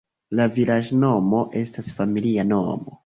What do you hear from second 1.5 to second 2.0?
estas